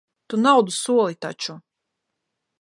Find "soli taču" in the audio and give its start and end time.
0.85-1.57